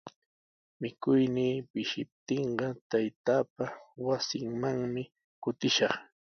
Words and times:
Mikuynii 0.81 1.57
pishiptinqa 1.71 2.67
taytaapa 2.89 3.63
wasinmanmi 4.05 5.03
kutishaq. 5.43 5.95